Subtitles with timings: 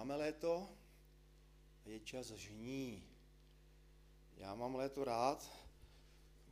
[0.00, 0.68] Máme léto
[1.84, 3.04] a je čas žní.
[4.36, 5.50] Já mám léto rád,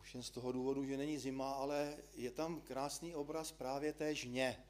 [0.00, 4.14] už jen z toho důvodu, že není zima, ale je tam krásný obraz právě té
[4.14, 4.64] žně.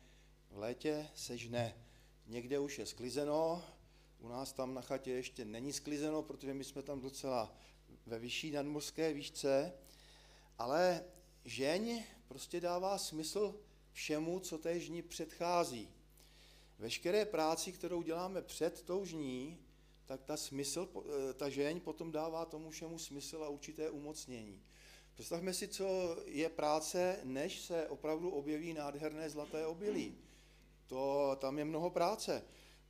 [0.51, 1.75] V létě se žne.
[2.27, 3.65] Někde už je sklizeno,
[4.19, 7.55] u nás tam na chatě ještě není sklizeno, protože my jsme tam docela
[8.07, 9.73] ve vyšší nadmorské výšce,
[10.59, 11.05] ale
[11.45, 13.61] žeň prostě dává smysl
[13.93, 15.98] všemu, co té žni předchází.
[16.79, 19.59] Veškeré práci, kterou děláme před tou žní,
[20.07, 20.89] tak ta, smysl,
[21.31, 24.63] eh, ta žeň potom dává tomu všemu smysl a určité umocnění.
[25.15, 30.19] Představme si, co je práce, než se opravdu objeví nádherné zlaté obilí.
[30.87, 32.45] To, tam je mnoho práce.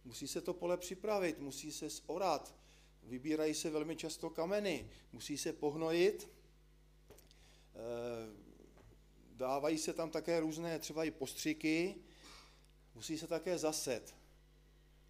[0.04, 2.54] Musí se to pole připravit, musí se zorat,
[3.02, 6.30] vybírají se velmi často kameny, musí se pohnojit,
[7.10, 7.78] eh,
[9.32, 11.94] dávají se tam také různé třeba i postřiky,
[12.98, 14.14] musí se také zaset.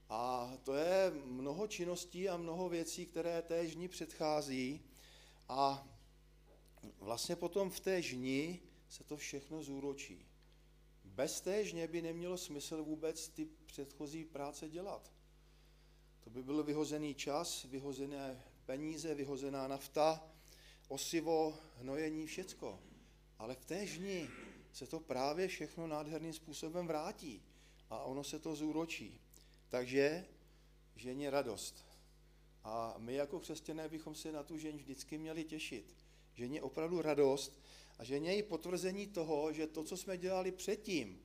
[0.09, 4.81] A to je mnoho činností a mnoho věcí, které té žni předchází
[5.49, 5.89] a
[6.99, 10.27] vlastně potom v té žni se to všechno zúročí.
[11.05, 15.13] Bez té žně by nemělo smysl vůbec ty předchozí práce dělat.
[16.21, 20.33] To by byl vyhozený čas, vyhozené peníze, vyhozená nafta,
[20.89, 22.81] osivo, hnojení, všecko.
[23.39, 24.29] Ale v té žni
[24.73, 27.48] se to právě všechno nádherným způsobem vrátí
[27.91, 29.21] a ono se to zúročí.
[29.69, 30.25] Takže
[30.97, 31.85] ženě radost.
[32.65, 35.97] A my jako křesťané bychom se na tu žen vždycky měli těšit.
[36.35, 37.61] Ženě opravdu radost
[37.99, 41.23] a ženě i potvrzení toho, že to, co jsme dělali předtím,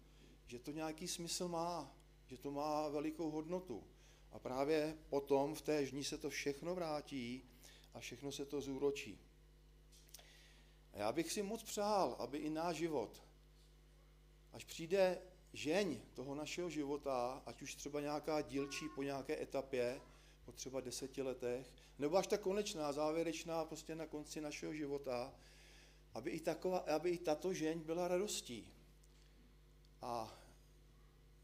[0.47, 3.84] že to nějaký smysl má, že to má velikou hodnotu.
[4.31, 7.44] A právě potom v té žní se to všechno vrátí
[7.94, 9.19] a všechno se to zúročí.
[10.94, 13.23] A já bych si moc přál, aby i náš život,
[14.53, 15.22] až přijde
[15.53, 20.01] žeň toho našeho života, ať už třeba nějaká dílčí po nějaké etapě,
[20.45, 25.33] po třeba deseti letech, nebo až ta konečná, závěrečná prostě na konci našeho života,
[26.13, 28.73] aby i, taková, aby i tato žeň byla radostí.
[30.01, 30.39] A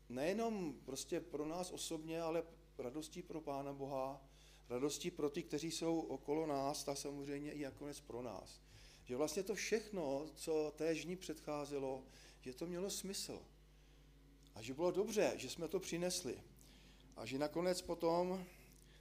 [0.09, 2.43] nejenom prostě pro nás osobně, ale
[2.77, 4.21] radostí pro Pána Boha,
[4.69, 8.61] radostí pro ty, kteří jsou okolo nás, a samozřejmě i nakonec pro nás.
[9.05, 12.03] Že vlastně to všechno, co té žní předcházelo,
[12.41, 13.41] že to mělo smysl.
[14.69, 16.41] Že bylo dobře, že jsme to přinesli.
[17.17, 18.45] A že nakonec potom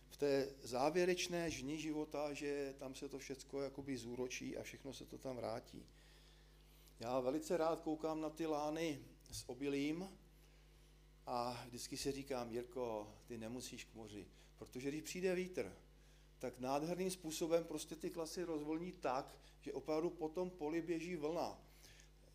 [0.08, 5.06] v té závěrečné žni života, že tam se to všechno jakoby zúročí a všechno se
[5.06, 5.86] to tam vrátí.
[7.00, 9.00] Já velice rád koukám na ty lány
[9.32, 10.08] s obilím
[11.26, 14.26] a vždycky si říkám, Jirko, ty nemusíš k moři,
[14.56, 15.76] protože když přijde vítr,
[16.38, 21.58] tak nádherným způsobem prostě ty klasy rozvolní tak, že opravdu potom poli běží vlna,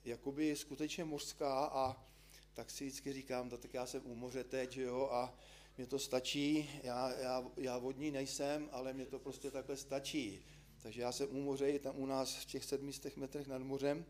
[0.05, 2.12] jakoby skutečně mořská a
[2.53, 5.33] tak si vždycky říkám, no, tak já jsem u moře teď, že jo, a
[5.77, 10.45] mě to stačí, já, já, já vodní nejsem, ale mě to prostě takhle stačí.
[10.81, 14.05] Takže já jsem u moře, je tam u nás v těch sedmistech metrech nad mořem.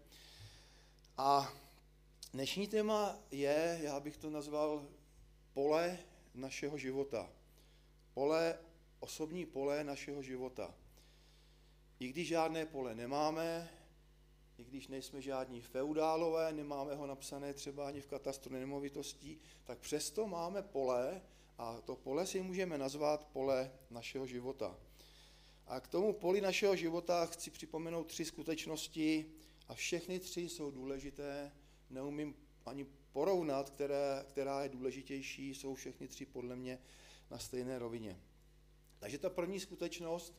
[1.17, 1.53] A
[2.33, 4.87] dnešní téma je, já bych to nazval,
[5.53, 5.99] pole
[6.35, 7.29] našeho života.
[8.13, 8.59] Pole,
[8.99, 10.73] osobní pole našeho života.
[11.99, 13.69] I když žádné pole nemáme,
[14.57, 20.27] i když nejsme žádní feudálové, nemáme ho napsané třeba ani v katastru nemovitostí, tak přesto
[20.27, 21.21] máme pole
[21.57, 24.77] a to pole si můžeme nazvat pole našeho života.
[25.67, 29.25] A k tomu poli našeho života chci připomenout tři skutečnosti
[29.67, 31.51] a všechny tři jsou důležité.
[31.89, 32.35] Neumím
[32.65, 36.79] ani porovnat, které, která je důležitější, jsou všechny tři podle mě
[37.31, 38.19] na stejné rovině.
[38.99, 40.33] Takže ta první skutečnost,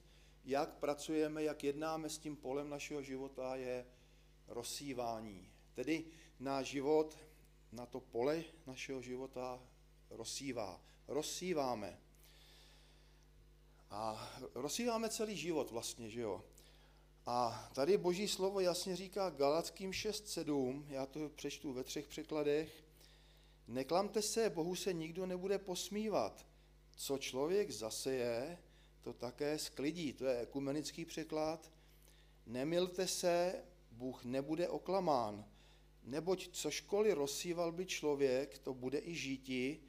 [0.44, 3.86] jak pracujeme, jak jednáme s tím polem našeho života, je
[4.48, 5.48] rozsívání.
[5.74, 6.04] Tedy
[6.40, 7.18] náš život
[7.72, 9.60] na to pole našeho života
[10.10, 10.80] rozsívá.
[11.08, 11.98] Rozsíváme.
[13.90, 16.44] A rozsíváme celý život vlastně, že jo.
[17.26, 22.84] A tady boží slovo jasně říká Galackým 6.7, já to přečtu ve třech překladech,
[23.68, 26.46] neklamte se, Bohu se nikdo nebude posmívat.
[26.96, 28.58] Co člověk zaseje,
[29.04, 30.12] to také sklidí.
[30.12, 31.70] To je ekumenický překlad.
[32.46, 33.64] Nemilte se,
[33.94, 35.44] Bůh nebude oklamán,
[36.02, 39.80] neboť co školy rozsíval by člověk, to bude i žítí,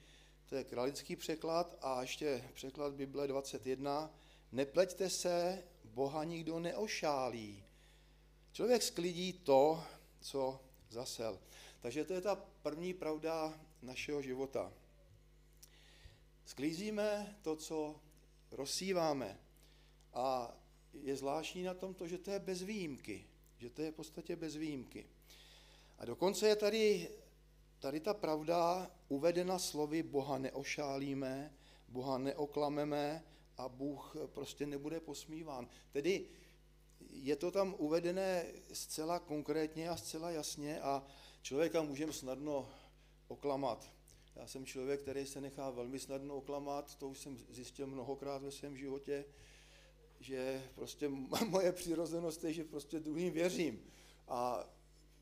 [0.45, 4.13] to je kralický překlad a ještě překlad Bible 21,
[4.51, 7.63] nepleťte se, Boha nikdo neošálí.
[8.51, 9.83] Člověk sklidí to,
[10.19, 10.59] co
[10.89, 11.39] zasel.
[11.81, 14.73] Takže to je ta první pravda našeho života.
[16.45, 18.01] Sklízíme to, co
[18.51, 19.39] rozsíváme.
[20.13, 20.57] A
[20.93, 23.25] je zvláštní na tom to, že to je bez výjimky
[23.57, 25.05] že to je v podstatě bez výjimky.
[25.97, 27.09] A dokonce je tady,
[27.79, 31.53] tady ta pravda uvedena slovy Boha neošálíme,
[31.87, 33.23] Boha neoklameme
[33.57, 35.67] a Bůh prostě nebude posmíván.
[35.91, 36.25] Tedy
[37.09, 41.03] je to tam uvedené zcela konkrétně a zcela jasně a
[41.41, 42.69] člověka můžeme snadno
[43.27, 43.91] oklamat.
[44.35, 48.51] Já jsem člověk, který se nechá velmi snadno oklamat, to už jsem zjistil mnohokrát ve
[48.51, 49.25] svém životě,
[50.19, 51.09] že prostě
[51.45, 53.83] moje přirozenost je, že prostě druhým věřím.
[54.27, 54.69] A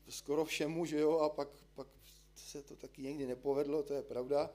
[0.08, 1.88] skoro všemu, že jo, a pak, pak
[2.34, 4.50] se to taky někdy nepovedlo, to je pravda.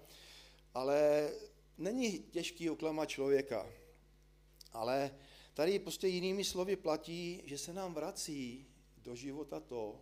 [0.74, 1.32] Ale
[1.78, 3.70] není těžký oklamat člověka.
[4.74, 5.16] Ale
[5.54, 8.66] tady prostě jinými slovy platí, že se nám vrací
[8.98, 10.02] do života to,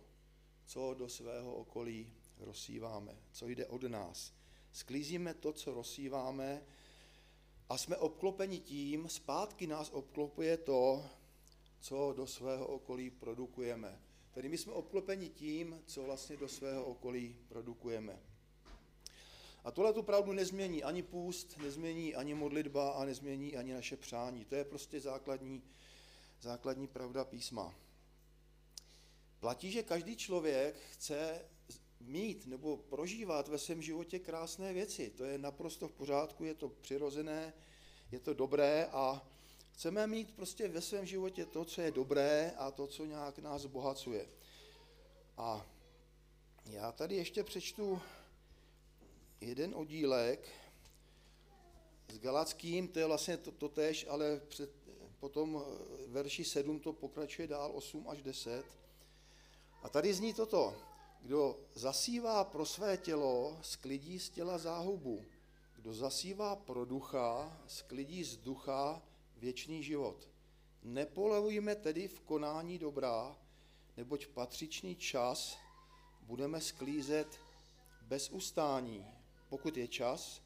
[0.66, 4.32] co do svého okolí rozsíváme, co jde od nás.
[4.72, 6.62] Sklízíme to, co rozsíváme
[7.68, 11.04] a jsme obklopeni tím, zpátky nás obklopuje to,
[11.80, 14.00] co do svého okolí produkujeme.
[14.30, 18.20] Tedy my jsme obklopeni tím, co vlastně do svého okolí produkujeme.
[19.64, 24.44] A tohle tu pravdu nezmění ani půst, nezmění ani modlitba a nezmění ani naše přání.
[24.44, 25.62] To je prostě základní,
[26.40, 27.74] základní pravda písma.
[29.40, 31.44] Platí, že každý člověk chce
[32.00, 35.10] mít nebo prožívat ve svém životě krásné věci.
[35.10, 37.54] To je naprosto v pořádku, je to přirozené,
[38.12, 39.28] je to dobré a
[39.72, 43.66] chceme mít prostě ve svém životě to, co je dobré a to, co nějak nás
[43.66, 44.26] bohacuje.
[45.36, 45.66] A
[46.66, 48.00] já tady ještě přečtu
[49.40, 50.48] jeden oddílek
[52.08, 54.70] s Galackým, to je vlastně to, to tež, ale před,
[55.20, 55.64] potom
[56.06, 58.64] verši 7 to pokračuje dál 8 až 10.
[59.82, 60.87] A tady zní toto.
[61.22, 65.24] Kdo zasívá pro své tělo, sklidí z těla záhubu.
[65.76, 69.02] Kdo zasívá pro ducha, sklidí z ducha
[69.36, 70.28] věčný život.
[70.82, 73.36] Nepolevujme tedy v konání dobrá,
[73.96, 75.58] neboť patřičný čas
[76.22, 77.40] budeme sklízet
[78.02, 79.06] bez ustání.
[79.48, 80.42] Pokud je čas,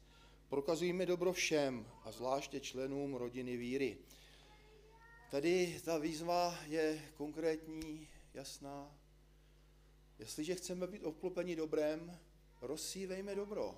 [0.49, 3.97] prokazujeme dobro všem a zvláště členům rodiny víry.
[5.31, 8.91] Tady ta výzva je konkrétní, jasná,
[10.19, 12.19] Jestliže chceme být obklopeni dobrem,
[12.61, 13.75] rozsívejme dobro.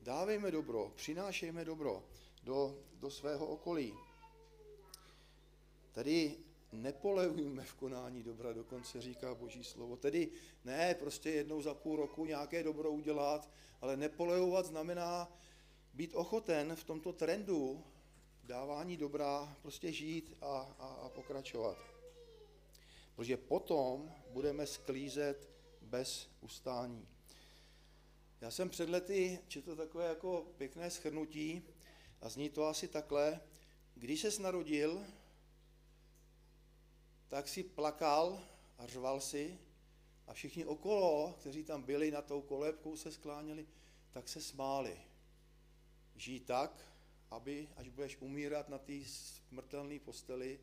[0.00, 2.04] Dávejme dobro, přinášejme dobro
[2.44, 3.94] do, do svého okolí.
[5.92, 6.36] Tady
[6.72, 9.96] nepolevujme v konání dobra, dokonce říká Boží slovo.
[9.96, 10.28] Tedy
[10.64, 13.50] ne prostě jednou za půl roku nějaké dobro udělat,
[13.80, 15.38] ale nepolevovat znamená
[15.94, 17.84] být ochoten v tomto trendu
[18.44, 21.92] dávání dobra prostě žít a, a, a pokračovat
[23.16, 25.50] protože potom budeme sklízet
[25.80, 27.08] bez ustání.
[28.40, 31.62] Já jsem před lety četl takové jako pěkné schrnutí
[32.20, 33.40] a zní to asi takhle.
[33.94, 35.04] Když se narodil,
[37.28, 38.42] tak si plakal
[38.78, 39.58] a řval si
[40.26, 43.66] a všichni okolo, kteří tam byli na tou kolébkou se skláněli,
[44.10, 45.00] tak se smáli.
[46.16, 46.92] Žij tak,
[47.30, 50.60] aby až budeš umírat na té smrtelné posteli,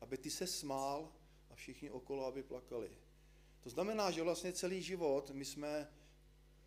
[0.00, 1.12] aby ty se smál
[1.50, 2.90] a všichni okolo, aby plakali.
[3.60, 5.88] To znamená, že vlastně celý život my jsme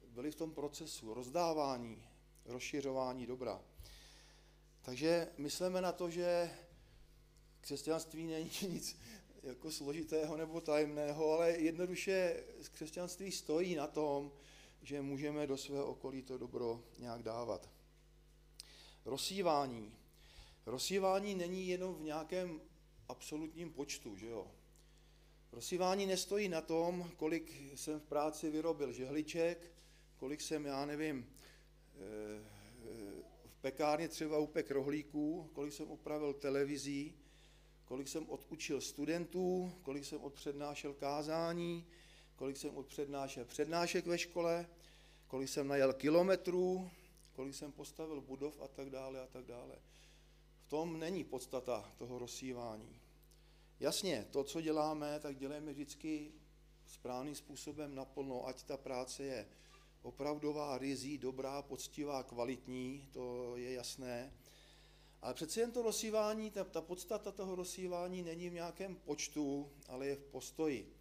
[0.07, 2.04] byli v tom procesu rozdávání,
[2.45, 3.62] rozšiřování dobra.
[4.81, 6.51] Takže myslíme na to, že
[7.62, 9.00] křesťanství není nic
[9.44, 14.31] jako složitého nebo tajemného, ale jednoduše křesťanství stojí na tom,
[14.81, 17.69] že můžeme do svého okolí to dobro nějak dávat.
[19.06, 19.94] Rozsívání.
[20.65, 22.62] Rozsívání není jenom v nějakém
[23.10, 24.51] absolutním počtu, že jo?
[25.53, 29.72] Rozsívání nestojí na tom, kolik jsem v práci vyrobil žehliček,
[30.17, 31.29] kolik jsem, já nevím,
[31.95, 37.13] eh, eh, v pekárně třeba upek rohlíků, kolik jsem opravil televizí,
[37.86, 41.86] kolik jsem odučil studentů, kolik jsem odpřednášel kázání,
[42.36, 44.69] kolik jsem odpřednášel přednášek ve škole,
[45.27, 46.89] kolik jsem najel kilometrů,
[47.33, 49.75] kolik jsem postavil budov a tak dále a tak dále.
[50.65, 53.02] V tom není podstata toho rozsívání.
[53.80, 56.32] Jasně, to, co děláme, tak děláme vždycky
[56.86, 59.48] správným způsobem naplno, ať ta práce je
[60.01, 64.34] opravdová, rizí, dobrá, poctivá, kvalitní, to je jasné.
[65.22, 70.08] Ale přeci jen to rozsívání, ta, ta podstata toho rozsívání není v nějakém počtu, ale
[70.08, 70.94] je v postoji.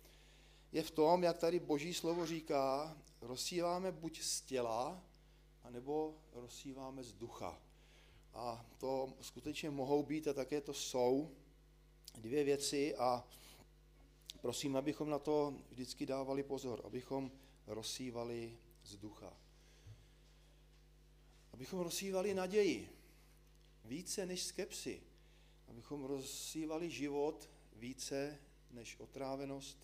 [0.73, 5.03] Je v tom, jak tady boží slovo říká, rozsíváme buď z těla,
[5.63, 7.59] anebo rozsíváme z ducha.
[8.35, 11.31] A to skutečně mohou být a také to jsou
[12.19, 13.25] dvě věci a
[14.41, 17.31] prosím, abychom na to vždycky dávali pozor, abychom
[17.67, 19.37] rozsívali z ducha.
[21.53, 22.89] Abychom rozsívali naději
[23.85, 25.03] více než skepsy.
[25.69, 28.39] Abychom rozsívali život více
[28.71, 29.79] než otrávenost.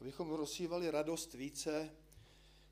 [0.00, 1.90] Abychom rozsívali radost více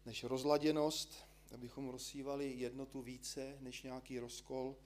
[0.06, 1.28] než rozladěnost.
[1.54, 4.76] abychom rozsívali jednotu více než nějaký rozkol,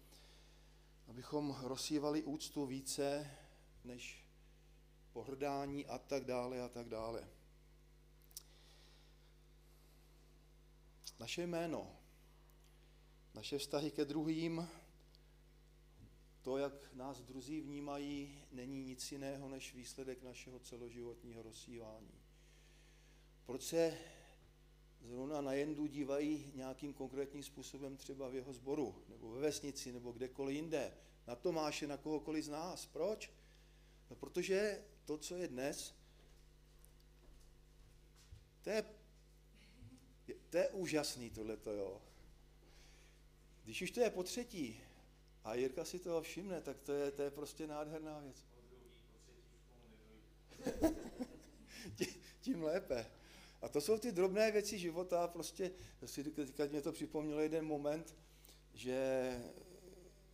[1.08, 3.30] abychom rozsívali úctu více
[3.84, 4.24] než
[5.12, 7.28] pohrdání a tak dále a tak dále.
[11.20, 11.96] Naše jméno,
[13.34, 14.68] naše vztahy ke druhým,
[16.42, 22.22] to, jak nás druzí vnímají, není nic jiného než výsledek našeho celoživotního rozsívání.
[23.46, 23.98] Proč se
[25.00, 30.12] zrovna na Jendu dívají nějakým konkrétním způsobem třeba v jeho sboru, nebo ve vesnici, nebo
[30.12, 30.94] kdekoliv jinde,
[31.26, 32.86] na Tomáše, na kohokoliv z nás.
[32.86, 33.30] Proč?
[34.12, 35.94] No protože to, co je dnes,
[38.62, 38.84] to je,
[40.50, 42.02] to je úžasný tohleto, jo.
[43.64, 44.80] Když už to je po třetí,
[45.44, 48.44] a Jirka si toho všimne, tak to je, to je prostě nádherná věc.
[52.40, 53.06] Tím lépe.
[53.62, 55.72] A to jsou ty drobné věci života, prostě,
[56.04, 58.16] si teďka mě to připomnělo jeden moment,
[58.74, 59.30] že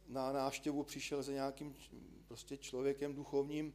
[0.07, 1.75] na návštěvu přišel za nějakým
[2.29, 3.75] prostě člověkem duchovním,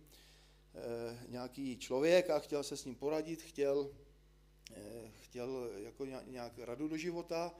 [0.75, 3.91] eh, nějaký člověk a chtěl se s ním poradit, chtěl,
[4.72, 7.55] eh, chtěl jako nějak radu do života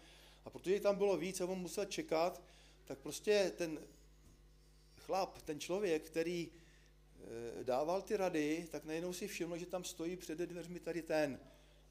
[0.46, 2.42] a protože tam bylo víc a on musel čekat,
[2.86, 3.80] tak prostě ten
[4.98, 10.18] chlap, ten člověk, který eh, dával ty rady, tak najednou si všiml, že tam stojí
[10.18, 11.40] před dveřmi tady ten.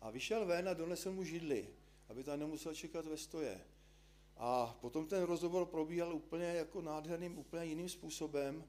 [0.01, 1.69] A vyšel ven a donesl mu židli,
[2.09, 3.61] aby tam nemusel čekat ve stoje.
[4.37, 8.65] A potom ten rozhovor probíhal úplně jako nádherným, úplně jiným způsobem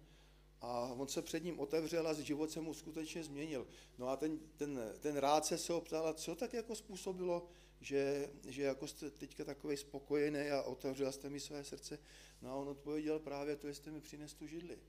[0.64, 3.68] a on se před ním otevřel a život se mu skutečně změnil.
[3.98, 7.48] No a ten, ten, ten rádce se ho ptal, co tak jako způsobilo,
[7.82, 12.00] že, že jako jste teďka takový spokojený a otevřel jste mi své srdce.
[12.42, 14.80] No a on odpověděl právě to, jestli mi přines tu židli.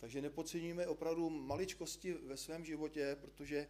[0.00, 3.68] Takže nepodceňujeme opravdu maličkosti ve svém životě, protože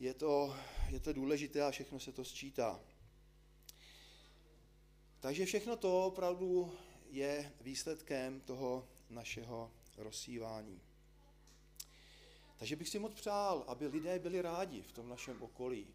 [0.00, 0.56] je to,
[0.90, 2.80] je to důležité a všechno se to sčítá.
[5.20, 6.72] Takže všechno to opravdu
[7.10, 9.70] je výsledkem toho našeho
[10.00, 10.80] rozsívání.
[12.56, 15.86] Takže bych si moc přál, aby lidé byli rádi v tom našem okolí.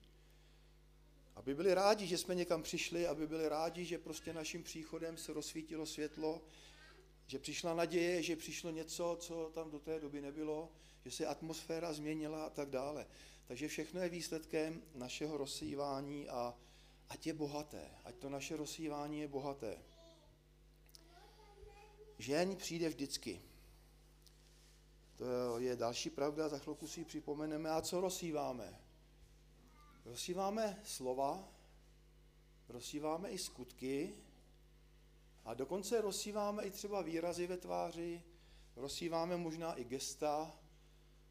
[1.35, 5.33] Aby byli rádi, že jsme někam přišli, aby byli rádi, že prostě naším příchodem se
[5.33, 6.41] rozsvítilo světlo,
[7.27, 10.71] že přišla naděje, že přišlo něco, co tam do té doby nebylo,
[11.05, 13.07] že se atmosféra změnila a tak dále.
[13.47, 16.57] Takže všechno je výsledkem našeho rozsívání a
[17.09, 19.77] ať je bohaté, ať to naše rozsívání je bohaté.
[22.17, 23.41] Žeň přijde vždycky.
[25.15, 27.69] To je další pravda, za chvilku si ji připomeneme.
[27.69, 28.79] A co rozsíváme?
[30.05, 31.47] Rozsíváme slova,
[32.69, 34.15] rozsíváme i skutky
[35.45, 38.23] a dokonce rozsíváme i třeba výrazy ve tváři,
[38.75, 40.59] rozsíváme možná i gesta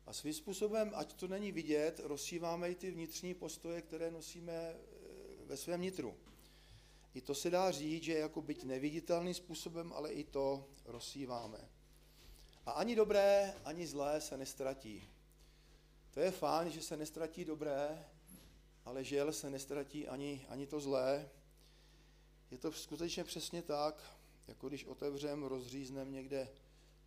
[0.07, 4.77] a svým způsobem, ať to není vidět, rozsíváme i ty vnitřní postoje, které nosíme eh,
[5.47, 6.15] ve svém nitru.
[7.15, 11.74] I to se dá říct, že jako byť neviditelným způsobem, ale i to rozsíváme.
[12.67, 15.09] A ani dobré, ani zlé se nestratí.
[16.11, 18.05] To je fajn, že se nestratí dobré,
[18.85, 21.29] ale žel se nestratí ani, ani to zlé.
[22.51, 24.17] Je to skutečně přesně tak,
[24.49, 26.49] jako když otevřem, rozříznem někde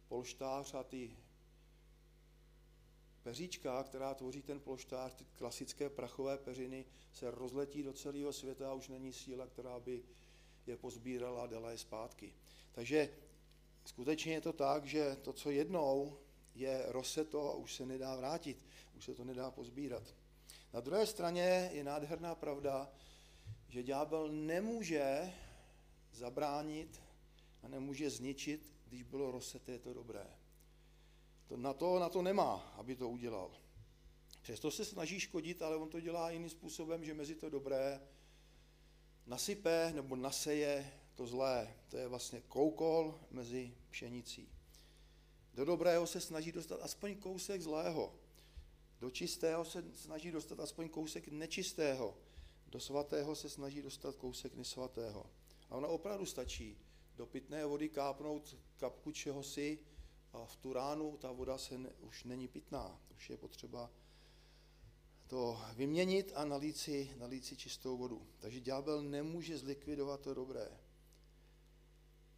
[0.07, 1.17] polštář a ty
[3.23, 8.73] peříčka, která tvoří ten polštář, ty klasické prachové peřiny, se rozletí do celého světa a
[8.73, 10.03] už není síla, která by
[10.67, 12.33] je pozbírala a dala je zpátky.
[12.71, 13.09] Takže
[13.87, 16.17] skutečně je to tak, že to, co jednou
[16.55, 18.65] je roseto a už se nedá vrátit,
[18.97, 20.03] už se to nedá pozbírat.
[20.73, 22.91] Na druhé straně je nádherná pravda,
[23.69, 25.33] že ďábel nemůže
[26.11, 27.01] zabránit
[27.63, 30.27] a nemůže zničit, když bylo roseté to dobré.
[31.47, 33.51] To, na, to, na to nemá, aby to udělal.
[34.41, 38.01] Přesto se snaží škodit, ale on to dělá jiným způsobem, že mezi to dobré
[39.25, 41.73] nasype nebo naseje to zlé.
[41.87, 44.49] To je vlastně koukol mezi pšenicí.
[45.53, 48.13] Do dobrého se snaží dostat aspoň kousek zlého.
[48.99, 52.17] Do čistého se snaží dostat aspoň kousek nečistého.
[52.67, 55.25] Do svatého se snaží dostat kousek nesvatého.
[55.69, 56.77] A ono opravdu stačí
[57.15, 59.79] do pitné vody kápnout kapku čehosi
[60.33, 63.01] a v tu ránu ta voda se ne, už není pitná.
[63.15, 63.91] Už je potřeba
[65.27, 68.27] to vyměnit a nalít si, nalít si čistou vodu.
[68.39, 70.86] Takže ďábel nemůže zlikvidovat to dobré.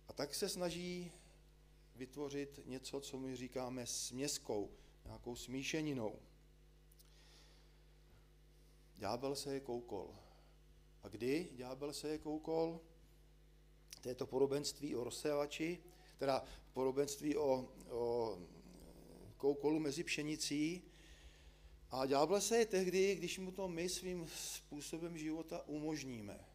[0.10, 1.12] A tak se snaží
[1.96, 4.72] vytvořit něco, co my říkáme směskou,
[5.06, 6.20] nějakou smíšeninou.
[8.98, 10.16] Ďábel se je koukol.
[11.04, 12.80] A kdy ďábel se je koukol?
[14.02, 15.84] To je to podobenství o rozsévači,
[16.18, 18.38] teda podobenství o, o
[19.38, 20.82] koukolu mezi pšenicí.
[21.92, 26.49] A ďábel se je tehdy, když mu to my svým způsobem života umožníme.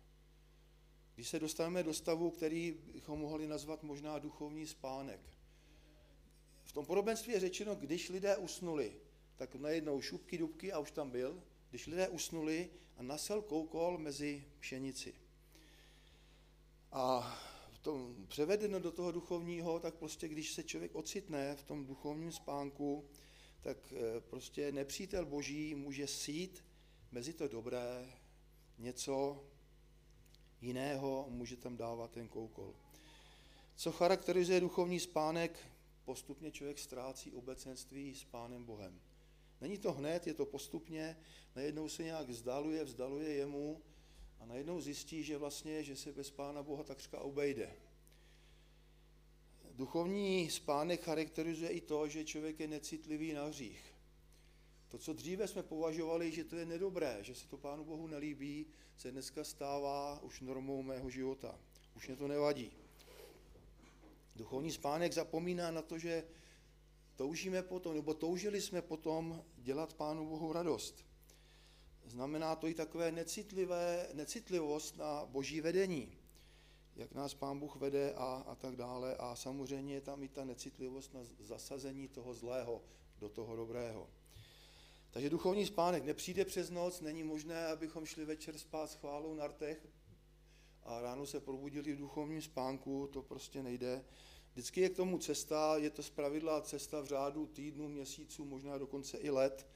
[1.15, 5.21] Když se dostaneme do stavu, který bychom mohli nazvat možná duchovní spánek.
[6.65, 8.97] V tom podobenství je řečeno, když lidé usnuli,
[9.37, 14.45] tak najednou šupky, dubky a už tam byl, když lidé usnuli a nasel koukol mezi
[14.61, 15.15] pšenici.
[16.93, 17.37] A
[17.73, 22.33] v tom převedeno do toho duchovního, tak prostě když se člověk ocitne v tom duchovním
[22.33, 23.05] spánku,
[23.61, 26.65] tak eh, prostě nepřítel boží může sít
[27.13, 28.13] mezi to dobré
[28.79, 29.45] něco
[30.65, 32.75] jiného, může tam dávat ten koukol.
[33.77, 35.59] Co charakterizuje duchovní spánek?
[36.05, 39.01] Postupně člověk ztrácí obecenství s Pánem Bohem.
[39.61, 41.17] Není to hned, je to postupně,
[41.57, 43.83] najednou se nějak vzdaluje, vzdaluje jemu
[44.41, 47.77] a najednou zjistí, že vlastně, že se bez Pána Boha takřka obejde.
[49.73, 53.94] Duchovní spánek charakterizuje i to, že člověk je necitlivý na hřích.
[54.95, 58.67] To, co dříve jsme považovali, že to je nedobré, že se to Pánu Bohu nelíbí,
[58.97, 61.59] se dneska stává už normou mého života.
[61.97, 62.73] Už mě to nevadí.
[64.37, 66.25] Duchovní spánek zapomíná na to, že
[67.17, 71.05] toužíme potom, nebo toužili jsme potom dělat Pánu Bohu radost.
[72.07, 76.19] Znamená to i takové necitlivé, necitlivost na boží vedení,
[76.97, 79.17] jak nás Pán Bůh vede a, a tak dále.
[79.17, 82.83] A samozřejmě je tam i ta necitlivost na zasazení toho zlého
[83.19, 84.09] do toho dobrého.
[85.15, 89.47] Takže duchovní spánek nepřijde přes noc, není možné, abychom šli večer spát s chválou na
[89.47, 89.87] rtech
[90.83, 94.05] a ráno se probudili v duchovním spánku, to prostě nejde.
[94.53, 99.19] Vždycky je k tomu cesta, je to zpravidla cesta v řádu týdnů, měsíců, možná dokonce
[99.19, 99.67] i let.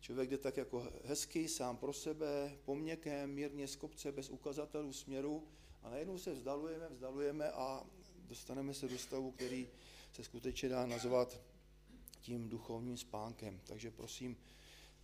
[0.00, 5.48] Člověk jde tak jako hezky, sám pro sebe, poměkem, mírně z kopce, bez ukazatelů směru
[5.82, 7.86] a najednou se vzdalujeme, vzdalujeme a
[8.16, 9.68] dostaneme se do stavu, který
[10.12, 11.40] se skutečně dá nazvat
[12.26, 13.60] tím duchovním spánkem.
[13.64, 14.36] Takže prosím,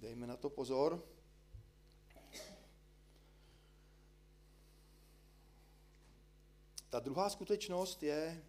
[0.01, 1.07] dejme na to pozor.
[6.91, 8.45] Ta druhá skutečnost je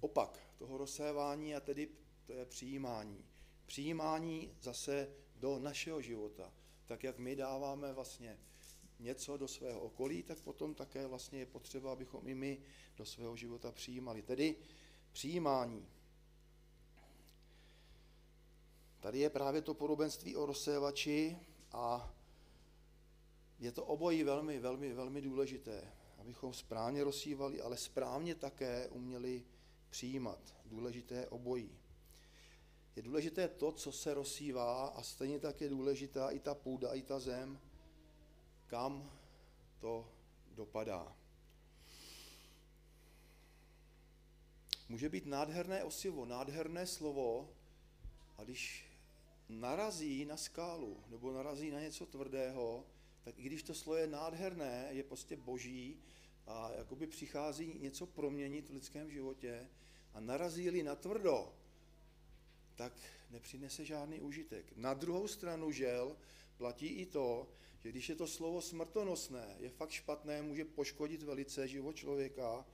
[0.00, 1.88] opak toho rozsévání a tedy
[2.26, 3.24] to je přijímání.
[3.66, 6.52] Přijímání zase do našeho života.
[6.86, 8.38] Tak jak my dáváme vlastně
[8.98, 12.62] něco do svého okolí, tak potom také vlastně je potřeba, abychom i my
[12.96, 14.22] do svého života přijímali.
[14.22, 14.56] Tedy
[15.12, 15.88] přijímání.
[19.04, 21.38] Tady je právě to podobenství o rozsévači
[21.72, 22.14] a
[23.58, 29.44] je to obojí velmi, velmi, velmi důležité, abychom správně rozsívali, ale správně také uměli
[29.90, 30.54] přijímat.
[30.64, 31.78] Důležité obojí.
[32.96, 37.02] Je důležité to, co se rozsívá a stejně tak je důležitá i ta půda, i
[37.02, 37.60] ta zem,
[38.66, 39.10] kam
[39.78, 40.08] to
[40.54, 41.16] dopadá.
[44.88, 47.48] Může být nádherné osivo, nádherné slovo,
[48.36, 48.83] a když
[49.48, 52.86] narazí na skálu nebo narazí na něco tvrdého,
[53.22, 56.00] tak i když to slovo je nádherné, je prostě boží
[56.46, 59.68] a jakoby přichází něco proměnit v lidském životě
[60.14, 61.54] a narazí-li na tvrdo,
[62.74, 62.92] tak
[63.30, 64.72] nepřinese žádný užitek.
[64.76, 66.16] Na druhou stranu žel
[66.56, 67.48] platí i to,
[67.80, 72.66] že když je to slovo smrtonosné, je fakt špatné, může poškodit velice život člověka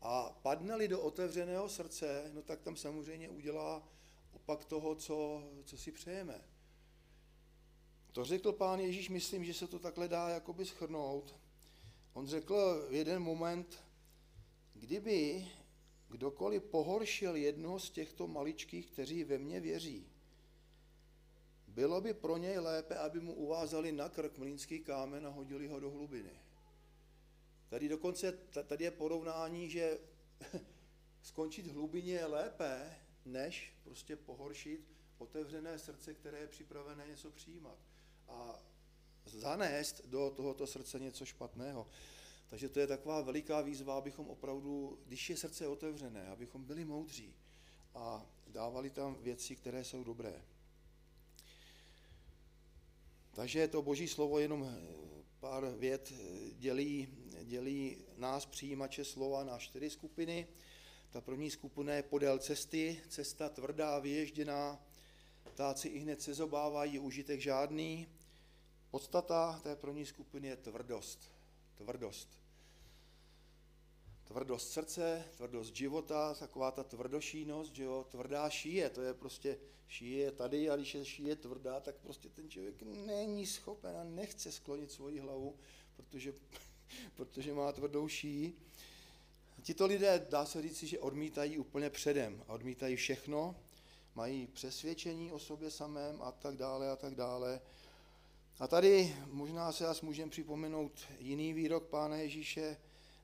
[0.00, 3.88] a padne-li do otevřeného srdce, no tak tam samozřejmě udělá
[4.40, 6.40] opak toho, co, co si přejeme.
[8.12, 11.34] To řekl pán Ježíš, myslím, že se to takhle dá jakoby schrnout.
[12.12, 13.84] On řekl v jeden moment,
[14.74, 15.48] kdyby
[16.08, 20.06] kdokoliv pohoršil jednoho z těchto maličkých, kteří ve mně věří,
[21.68, 25.80] bylo by pro něj lépe, aby mu uvázali na krk mlínský kámen a hodili ho
[25.80, 26.40] do hlubiny.
[27.68, 28.32] Tady dokonce,
[28.66, 29.98] tady je porovnání, že
[31.22, 37.78] skončit v hlubině je lépe, než prostě pohoršit otevřené srdce, které je připravené něco přijímat.
[38.28, 38.62] A
[39.26, 41.86] zanést do tohoto srdce něco špatného.
[42.50, 47.34] Takže to je taková veliká výzva, abychom opravdu, když je srdce otevřené, abychom byli moudří
[47.94, 50.42] a dávali tam věci, které jsou dobré.
[53.32, 55.00] Takže to boží slovo jenom eh,
[55.40, 57.08] pár vět eh, dělí,
[57.44, 60.48] dělí nás přijímače slova na čtyři skupiny.
[61.10, 64.80] Ta první skupina je podél cesty, cesta tvrdá, vyježděná,
[65.44, 68.06] ptáci i hned se zobávají, užitek žádný.
[68.90, 71.32] Podstata té první skupiny je tvrdost.
[71.74, 72.28] Tvrdost.
[74.24, 80.32] Tvrdost srdce, tvrdost života, taková ta tvrdošínost, že jo, tvrdá šíje, to je prostě šíje
[80.32, 84.92] tady a když je šíje tvrdá, tak prostě ten člověk není schopen a nechce sklonit
[84.92, 85.56] svoji hlavu,
[85.96, 86.34] protože,
[87.14, 88.56] protože má tvrdou šíji.
[89.62, 93.56] Tito lidé, dá se říci, že odmítají úplně předem a odmítají všechno,
[94.14, 97.60] mají přesvědčení o sobě samém a tak dále a tak dále.
[98.58, 102.76] A tady možná se nás můžeme připomenout jiný výrok Pána Ježíše,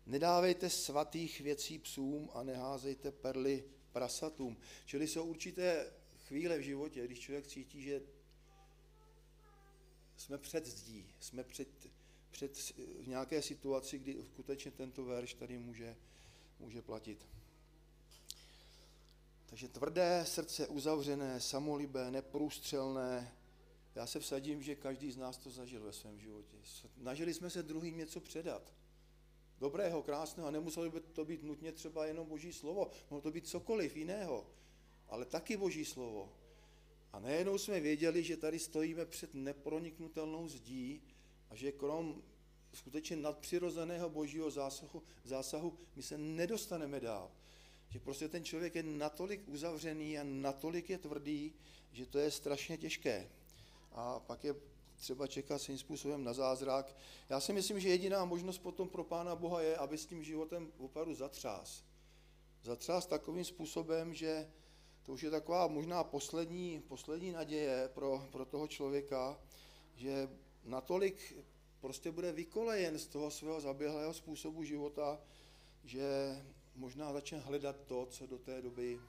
[0.07, 4.57] Nedávejte svatých věcí psům a neházejte perly prasatům.
[4.87, 5.93] Čili jsou určité
[6.27, 8.03] chvíle v životě, když člověk cítí, že
[10.17, 11.69] jsme před zdí, jsme před,
[12.31, 12.57] před
[13.03, 15.97] v nějaké situaci, kdy skutečně tento verš tady může,
[16.59, 17.27] může platit.
[19.47, 23.33] Takže tvrdé srdce, uzavřené, samolibé, neprůstřelné.
[23.95, 26.57] Já se vsadím, že každý z nás to zažil ve svém životě.
[27.01, 28.73] Snažili jsme se druhým něco předat.
[29.59, 30.49] Dobrého, krásného.
[30.49, 32.91] A nemuselo by to být nutně třeba jenom boží slovo.
[33.11, 34.47] Mohlo to být cokoliv jiného.
[35.09, 36.33] Ale taky boží slovo.
[37.13, 41.03] A nejenom jsme věděli, že tady stojíme před neproniknutelnou zdí
[41.51, 42.23] a že krom
[42.77, 47.31] skutečně nadpřirozeného božího zásahu, zásahu my se nedostaneme dál.
[47.89, 51.53] Že prostě ten člověk je natolik uzavřený a natolik je tvrdý,
[51.93, 53.31] že to je strašně těžké.
[53.93, 54.55] A pak je
[54.97, 56.97] třeba čekat svým způsobem na zázrak.
[57.29, 60.73] Já si myslím, že jediná možnost potom pro Pána Boha je, aby s tím životem
[60.79, 61.85] opravdu zatřás.
[62.63, 64.51] Zatřás takovým způsobem, že
[65.03, 69.41] to už je taková možná poslední, poslední naděje pro, pro toho člověka,
[69.97, 70.29] že
[70.65, 71.37] natolik
[71.87, 75.21] prostě bude vykolejen z toho svého zaběhlého způsobu života,
[75.85, 76.03] že
[76.77, 79.01] možná začne hledat to, co do té doby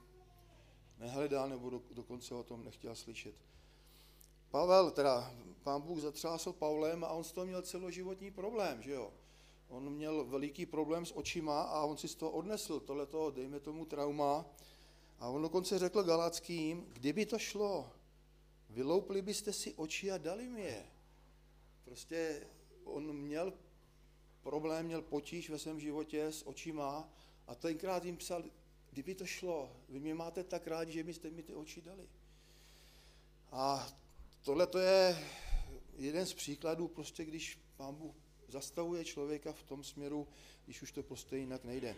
[0.98, 3.34] nehledal nebo do, dokonce o tom nechtěl slyšet.
[4.50, 9.12] Pavel, teda pán Bůh zatřásl Pavlem a on z toho měl celoživotní problém, že jo.
[9.68, 13.84] On měl veliký problém s očima a on si z toho odnesl tohleto, dejme tomu,
[13.84, 14.46] trauma.
[15.18, 17.90] A on dokonce řekl Galackým, kdyby to šlo,
[18.70, 20.86] vyloupli byste si oči a dali mi je.
[21.84, 22.46] Prostě
[22.88, 23.52] on měl
[24.42, 27.08] problém, měl potíž ve svém životě s očima
[27.46, 28.44] a tenkrát jim psal,
[28.90, 32.08] kdyby to šlo, vy mě máte tak rádi, že byste mi ty oči dali.
[33.52, 33.88] A
[34.44, 35.18] tohle to je
[35.96, 38.14] jeden z příkladů, prostě když pán Bůh
[38.48, 40.28] zastavuje člověka v tom směru,
[40.64, 41.96] když už to prostě jinak nejde.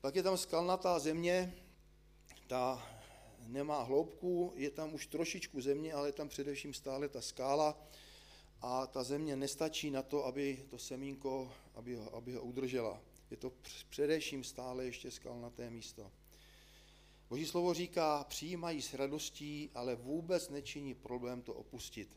[0.00, 1.54] Pak je tam skalnatá země,
[2.46, 2.86] ta
[3.46, 7.86] nemá hloubku, je tam už trošičku země, ale je tam především stále ta skála
[8.62, 13.00] a ta země nestačí na to, aby to semínko, aby ho, aby ho udržela.
[13.30, 13.52] Je to
[13.88, 16.12] především stále ještě skalnaté místo.
[17.28, 22.16] Boží slovo říká, přijímají s radostí, ale vůbec nečiní problém to opustit.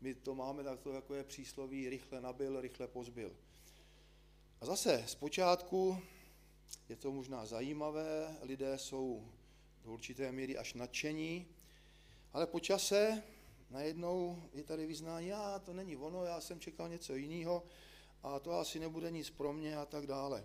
[0.00, 3.36] My to máme takto, je přísloví, rychle nabil, rychle pozbil.
[4.60, 5.98] A zase zpočátku
[6.88, 9.28] je to možná zajímavé, lidé jsou
[9.84, 11.46] do určité míry až nadšení,
[12.32, 13.22] ale po čase
[13.70, 17.62] najednou je tady vyznání, já to není ono, já jsem čekal něco jiného
[18.22, 20.44] a to asi nebude nic pro mě a tak dále.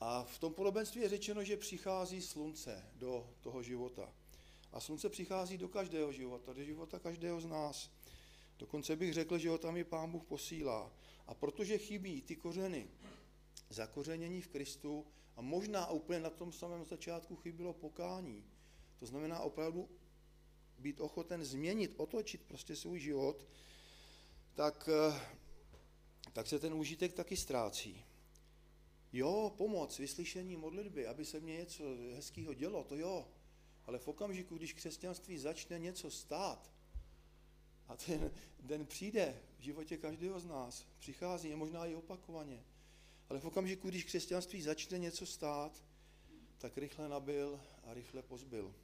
[0.00, 4.12] A v tom podobenství je řečeno, že přichází slunce do toho života.
[4.72, 7.90] A slunce přichází do každého života, do života každého z nás.
[8.58, 10.92] Dokonce bych řekl, že ho tam i Pán Bůh posílá.
[11.26, 12.88] A protože chybí ty kořeny,
[13.70, 15.06] zakořenění v Kristu,
[15.36, 18.44] a možná úplně na tom samém začátku chybilo pokání.
[18.98, 19.88] To znamená opravdu
[20.78, 23.46] být ochoten změnit, otočit prostě svůj život,
[24.54, 25.20] tak, eh,
[26.32, 28.04] tak se ten užitek taky ztrácí.
[29.12, 33.28] Jo, pomoc, vyslyšení modlitby, aby se mně něco hezkého dělo, to jo.
[33.86, 36.70] Ale v okamžiku, když křesťanství začne něco stát,
[37.88, 42.64] a ten den přijde v životě každého z nás, přichází, je možná i opakovaně,
[43.28, 45.84] ale v okamžiku, když křesťanství začne něco stát,
[46.58, 48.74] tak rychle nabil a rychle pozbil.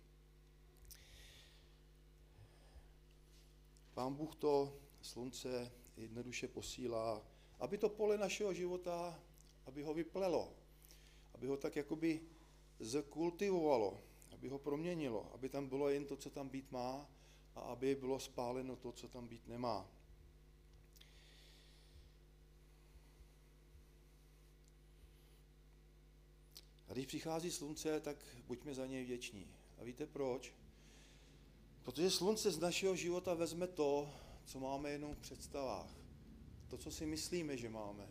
[3.95, 7.23] Pán Bůh to slunce jednoduše posílá,
[7.61, 9.21] aby to pole našeho života,
[9.67, 10.53] aby ho vyplelo,
[11.35, 12.21] aby ho tak jakoby
[12.83, 14.01] zkultivovalo,
[14.33, 17.11] aby ho proměnilo, aby tam bylo jen to, co tam být má
[17.55, 19.89] a aby bylo spáleno to, co tam být nemá.
[26.89, 29.47] A když přichází slunce, tak buďme za něj vděční.
[29.81, 30.55] A víte proč?
[31.85, 34.11] Protože slunce z našeho života vezme to,
[34.45, 35.91] co máme jenom v představách.
[36.69, 38.09] To, co si myslíme, že máme.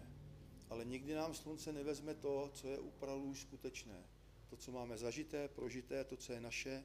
[0.70, 4.04] Ale nikdy nám slunce nevezme to, co je opravdu skutečné.
[4.50, 6.84] To, co máme zažité, prožité, to, co je naše,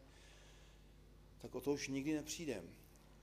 [1.39, 2.69] tak o to už nikdy nepřijdem.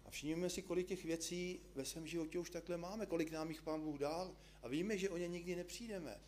[0.06, 3.62] A všimněme si, kolik těch věcí ve svém životě už takhle máme, kolik nám jich
[3.62, 6.20] Pán Bůh dal a víme, že o ně nikdy nepřijdeme.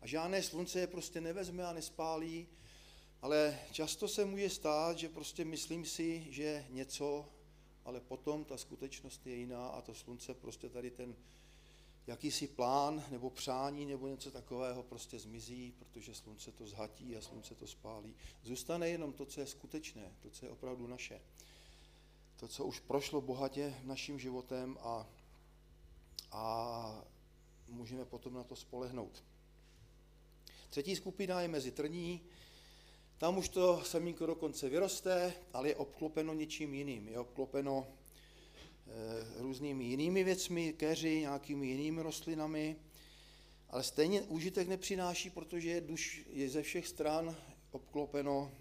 [0.00, 2.48] A žádné slunce je prostě nevezme a nespálí,
[3.22, 7.28] ale často se může stát, že prostě myslím si, že něco,
[7.84, 11.16] ale potom ta skutečnost je jiná a to slunce prostě tady ten
[12.06, 17.54] jakýsi plán nebo přání nebo něco takového prostě zmizí, protože slunce to zhatí a slunce
[17.54, 18.14] to spálí.
[18.42, 21.20] Zůstane jenom to, co je skutečné, to, co je opravdu naše.
[22.36, 25.06] To, co už prošlo bohatě naším životem a,
[26.32, 27.04] a
[27.68, 29.24] můžeme potom na to spolehnout.
[30.70, 32.20] Třetí skupina je mezi trní,
[33.18, 37.08] tam už to semínko dokonce vyroste, ale je obklopeno něčím jiným.
[37.08, 42.76] Je obklopeno e, různými jinými věcmi, keři, nějakými jinými rostlinami,
[43.70, 47.36] ale stejně užitek nepřináší, protože je, duš, je ze všech stran
[47.70, 48.52] obklopeno,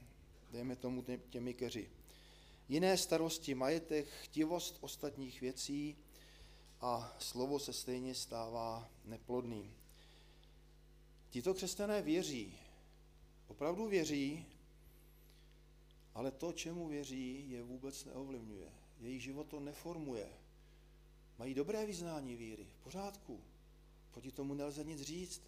[0.52, 1.89] dejme tomu, těmi keři.
[2.70, 5.98] Jiné starosti, majetek, chtivost ostatních věcí
[6.82, 9.74] a slovo se stejně stává neplodným.
[11.30, 12.58] Tito křesťané věří,
[13.48, 14.46] opravdu věří,
[16.14, 18.72] ale to, čemu věří, je vůbec neovlivňuje.
[19.00, 20.30] Jejich život to neformuje.
[21.40, 23.40] Mají dobré vyznání víry, v pořádku.
[24.12, 25.42] Proti tomu nelze nic říct.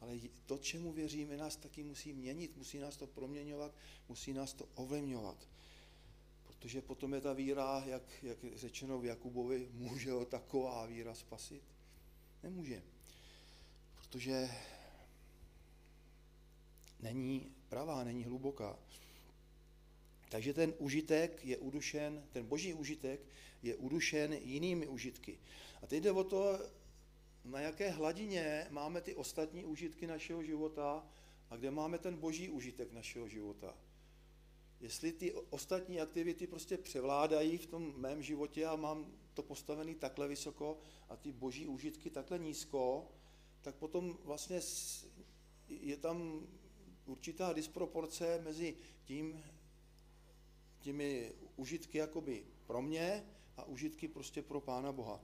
[0.00, 3.72] Ale to, čemu věříme, nás taky musí měnit, musí nás to proměňovat,
[4.08, 5.48] musí nás to ovlivňovat.
[6.46, 11.62] Protože potom je ta víra, jak, jak řečeno v Jakubovi, může ho taková víra spasit?
[12.42, 12.82] Nemůže.
[13.94, 14.50] Protože
[17.00, 18.78] není pravá, není hluboká.
[20.28, 23.20] Takže ten užitek je udušen, ten boží užitek
[23.62, 25.38] je udušen jinými užitky.
[25.82, 26.60] A teď jde o to,
[27.44, 31.06] na jaké hladině máme ty ostatní užitky našeho života
[31.50, 33.74] a kde máme ten boží užitek našeho života.
[34.80, 40.28] Jestli ty ostatní aktivity prostě převládají v tom mém životě a mám to postavený takhle
[40.28, 40.78] vysoko
[41.08, 43.08] a ty boží užitky takhle nízko,
[43.60, 44.60] tak potom vlastně
[45.68, 46.46] je tam
[47.06, 49.44] určitá disproporce mezi tím,
[50.80, 53.24] těmi užitky jakoby pro mě
[53.56, 55.20] a užitky prostě pro Pána Boha.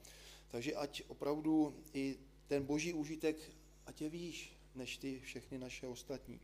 [0.48, 2.16] Takže ať opravdu i
[2.46, 3.36] ten boží užitek,
[3.86, 6.40] ať je výš než ty všechny naše ostatní.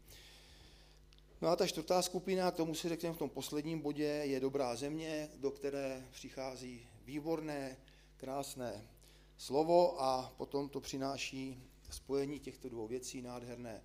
[1.41, 5.29] No a ta čtvrtá skupina, tomu si řekneme v tom posledním bodě, je dobrá země,
[5.37, 7.77] do které přichází výborné,
[8.17, 8.89] krásné
[9.37, 13.83] slovo a potom to přináší spojení těchto dvou věcí nádherné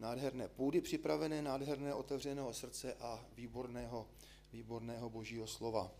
[0.00, 4.08] nádherné půdy připravené, nádherné otevřeného srdce a výborného,
[4.52, 5.92] výborného božího slova.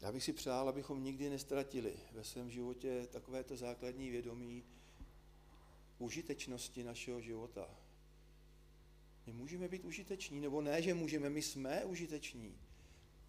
[0.00, 4.64] Já bych si přál, abychom nikdy nestratili ve svém životě takovéto základní vědomí
[5.98, 7.70] užitečnosti našeho života.
[9.26, 12.58] My můžeme být užiteční, nebo ne, že můžeme, my jsme užiteční.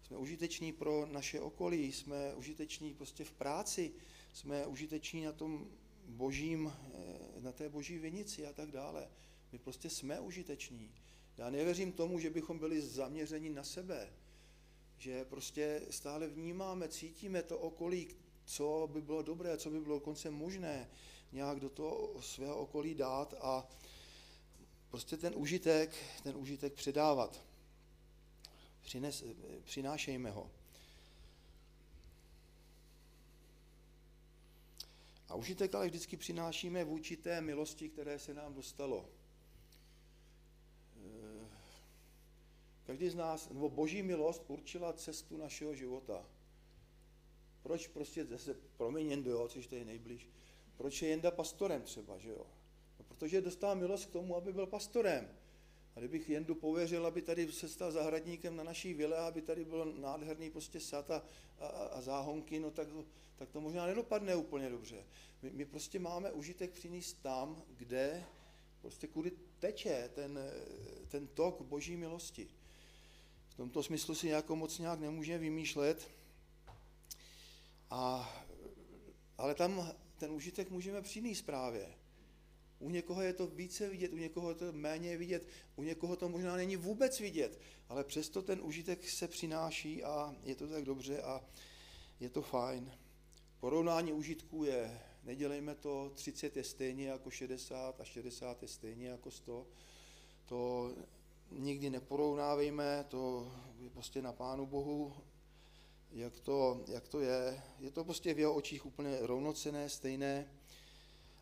[0.02, 3.92] Jsme užiteční pro naše okolí, jsme užiteční prostě v práci,
[4.32, 5.66] jsme užiteční na tom
[6.08, 9.08] božím, eh, na té boží vinici a tak dále.
[9.52, 10.94] My prostě jsme užiteční.
[11.36, 14.12] Já nevěřím tomu, že bychom byli zaměřeni na sebe,
[14.98, 18.08] že prostě stále vnímáme, cítíme to okolí,
[18.44, 20.90] co by bylo dobré, co by bylo dokonce možné
[21.32, 23.68] nějak do toho svého okolí dát a
[24.90, 27.42] prostě ten užitek, ten užitek předávat.
[28.80, 29.24] Přines,
[29.64, 30.50] přinášejme ho.
[35.28, 39.08] A užitek ale vždycky přinášíme vůči té milosti, které se nám dostalo.
[40.96, 41.48] Eh,
[42.86, 46.26] každý z nás, nebo boží milost určila cestu našeho života.
[47.62, 50.28] Proč prostě zase, promiň Jendo, jo, což je nejblíž,
[50.76, 52.46] proč je Jenda pastorem třeba, že jo?
[52.98, 55.37] No, protože dostal milost k tomu, aby byl pastorem.
[55.96, 59.94] A kdybych Jendu pověřil, aby tady se stal zahradníkem na naší vile, aby tady byl
[59.98, 61.24] nádherný prostě sad a,
[61.58, 62.88] a, a záhonky, no tak,
[63.36, 65.04] tak to možná nedopadne úplně dobře.
[65.42, 68.24] My, my prostě máme užitek přinést tam, kde
[68.80, 70.38] prostě kudy teče ten,
[71.08, 72.48] ten tok boží milosti.
[73.48, 76.08] V tomto smyslu si jako moc nějak nemůžeme vymýšlet,
[77.90, 78.34] a,
[79.38, 81.94] ale tam ten užitek můžeme přinést právě.
[82.78, 86.28] U někoho je to více vidět, u někoho je to méně vidět, u někoho to
[86.28, 91.22] možná není vůbec vidět, ale přesto ten užitek se přináší a je to tak dobře
[91.22, 91.44] a
[92.20, 92.92] je to fajn.
[93.60, 99.30] Porovnání užitků je, nedělejme to, 30 je stejně jako 60 a 60 je stejně jako
[99.30, 99.66] 100.
[100.46, 100.92] To
[101.50, 105.12] nikdy neporovnávejme, to je prostě na Pánu Bohu,
[106.10, 107.62] jak to, jak to je.
[107.78, 110.57] Je to prostě v jeho očích úplně rovnocené, stejné.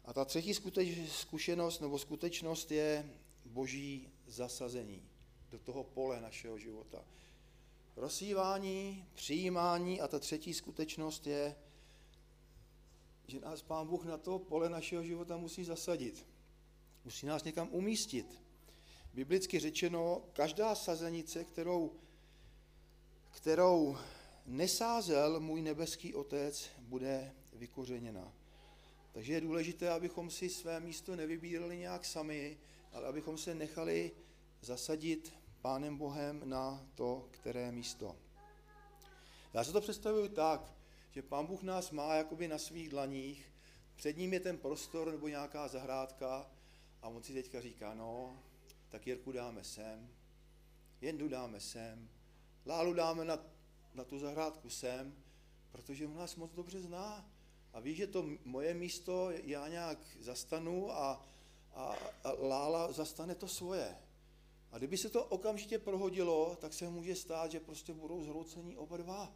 [0.06, 0.54] A ta třetí
[1.08, 3.10] zkušenost nebo skutečnost je
[3.44, 5.08] boží zasazení
[5.50, 7.04] do toho pole našeho života.
[7.96, 11.56] Rozsívání, přijímání a ta třetí skutečnost je,
[13.26, 16.26] že nás Pán Bůh na to pole našeho života musí zasadit.
[17.04, 18.42] Musí nás někam umístit.
[19.14, 21.92] Biblicky řečeno, každá sazenice, kterou,
[23.30, 23.96] kterou
[24.46, 28.32] nesázel můj nebeský otec, bude vykořeněna.
[29.16, 32.58] Takže je důležité, abychom si své místo nevybírali nějak sami,
[32.92, 34.12] ale abychom se nechali
[34.60, 38.16] zasadit Pánem Bohem na to, které místo.
[39.54, 40.74] Já se to představuju tak,
[41.10, 43.52] že Pán Bůh nás má jakoby na svých dlaních,
[43.94, 46.50] před ním je ten prostor nebo nějaká zahrádka
[47.02, 48.42] a on si teďka říká, no,
[48.88, 50.08] tak Jirku dáme sem,
[51.00, 52.08] Jendu dáme sem,
[52.66, 53.38] Lálu dáme na,
[53.94, 55.14] na tu zahrádku sem,
[55.72, 57.35] protože on nás moc dobře zná
[57.76, 61.26] a ví, že to moje místo já nějak zastanu a,
[61.74, 63.96] a, a Lála zastane to svoje.
[64.72, 68.96] A kdyby se to okamžitě prohodilo, tak se může stát, že prostě budou zhroucení oba
[68.96, 69.32] dva.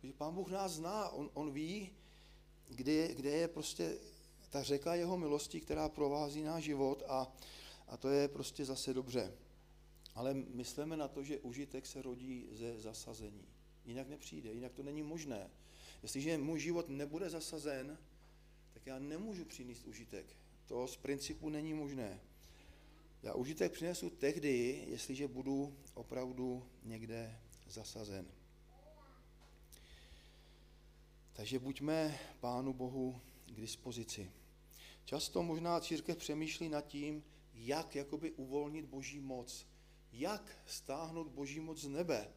[0.00, 1.90] Protože pán Bůh nás zná, on, on ví,
[2.68, 3.98] kde, kde je prostě
[4.50, 7.32] ta řeka jeho milosti, která provází náš život a,
[7.88, 9.32] a to je prostě zase dobře.
[10.14, 13.48] Ale myslíme na to, že užitek se rodí ze zasazení.
[13.84, 15.50] Jinak nepřijde, jinak to není možné.
[16.02, 17.98] Jestliže můj život nebude zasazen,
[18.72, 20.26] tak já nemůžu přinést užitek.
[20.66, 22.20] To z principu není možné.
[23.22, 28.26] Já užitek přinesu tehdy, jestliže budu opravdu někde zasazen.
[31.32, 34.30] Takže buďme Pánu Bohu k dispozici.
[35.04, 39.66] Často možná církev přemýšlí nad tím, jak jakoby uvolnit boží moc,
[40.12, 42.28] jak stáhnout boží moc z nebe,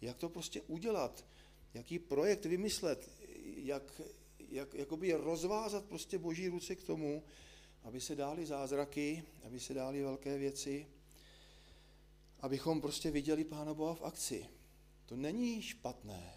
[0.00, 1.26] jak to prostě udělat,
[1.74, 3.10] jaký projekt vymyslet,
[3.56, 4.00] jak,
[4.48, 7.22] jak jakoby rozvázat prostě boží ruce k tomu,
[7.82, 10.86] aby se dály zázraky, aby se dály velké věci,
[12.40, 14.46] abychom prostě viděli Pána Boha v akci.
[15.06, 16.34] To není špatné.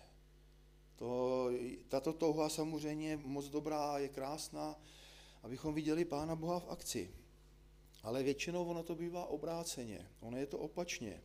[0.95, 1.49] To,
[1.87, 4.79] tato touha samozřejmě je moc dobrá, je krásná,
[5.43, 7.11] abychom viděli Pána Boha v akci.
[8.03, 11.21] Ale většinou ono to bývá obráceně, ono je to opačně.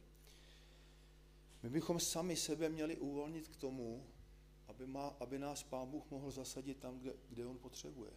[1.62, 4.07] My bychom sami sebe měli uvolnit k tomu,
[4.68, 8.11] aby, má, aby nás Pán Bůh mohl zasadit tam, kde, kde On potřebuje.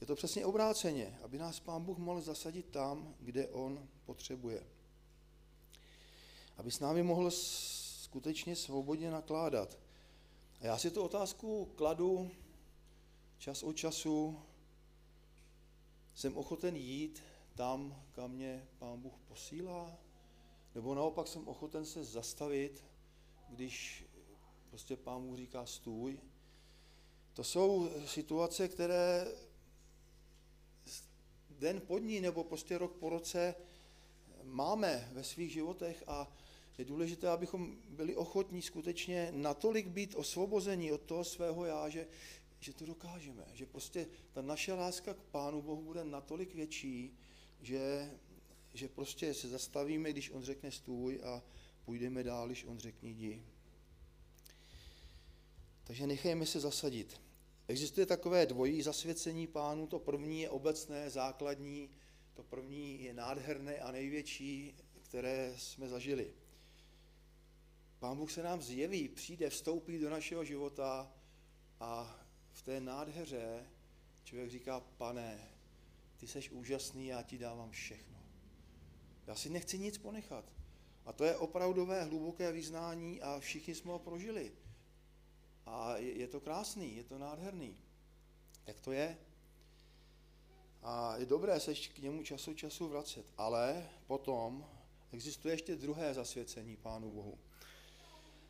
[0.00, 4.66] Je to přesně obráceně, aby nás Pán Bůh mohl zasadit tam, kde On potřebuje.
[6.56, 9.78] Aby s námi mohl skutečně svobodně nakládat.
[10.60, 12.30] A já si tu otázku kladu
[13.38, 14.42] čas od času,
[16.14, 17.22] jsem ochoten jít
[17.54, 19.98] tam, kam mě Pán Bůh posílá?
[20.74, 22.84] Nebo naopak jsem ochoten se zastavit,
[23.48, 24.04] když
[24.70, 26.18] prostě Pán Bůh říká stůj?
[27.34, 29.26] To jsou situace, které
[31.50, 33.54] den po dní nebo prostě rok po roce
[34.42, 36.32] máme ve svých životech a
[36.78, 42.06] je důležité, abychom byli ochotní skutečně natolik být osvobození od toho svého já, že,
[42.60, 47.18] že to dokážeme, že prostě ta naše láska k Pánu Bohu bude natolik větší,
[47.62, 48.10] že,
[48.74, 51.42] že prostě se zastavíme, když On řekne stůj a
[51.84, 53.42] půjdeme dál, když On řekne jdi.
[55.84, 57.20] Takže nechejme se zasadit.
[57.68, 61.90] Existuje takové dvojí zasvěcení pánu, to první je obecné, základní,
[62.34, 66.34] to první je nádherné a největší, které jsme zažili.
[67.98, 71.12] Pán Bůh se nám zjeví, přijde, vstoupí do našeho života
[71.80, 72.20] a
[72.52, 73.66] v té nádheře
[74.24, 75.48] člověk říká, pane,
[76.16, 78.21] ty jsi úžasný, já ti dávám všechno.
[79.26, 80.44] Já si nechci nic ponechat.
[81.06, 84.52] A to je opravdové hluboké vyznání a všichni jsme ho prožili.
[85.66, 87.76] A je, je to krásný, je to nádherný.
[88.66, 89.18] Jak to je?
[90.82, 93.26] A je dobré se k němu času času vracet.
[93.36, 94.66] Ale potom
[95.12, 97.38] existuje ještě druhé zasvěcení Pánu Bohu.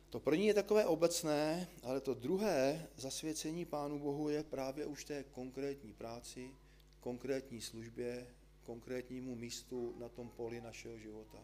[0.09, 5.23] To první je takové obecné, ale to druhé zasvěcení Pánu Bohu je právě už té
[5.23, 6.51] konkrétní práci,
[6.99, 8.27] konkrétní službě,
[8.65, 11.37] konkrétnímu místu na tom poli našeho života.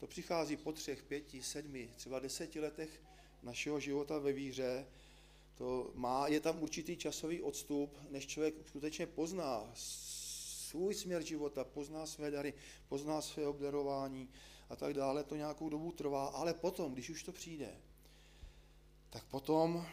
[0.00, 3.02] To přichází po třech, pěti, sedmi, třeba deseti letech
[3.42, 4.86] našeho života ve víře,
[5.58, 12.06] to má, je tam určitý časový odstup, než člověk skutečně pozná svůj směr života, pozná
[12.06, 12.54] své dary,
[12.88, 14.28] pozná své obdarování
[14.68, 15.24] a tak dále.
[15.24, 17.76] To nějakou dobu trvá, ale potom, když už to přijde,
[19.10, 19.86] tak potom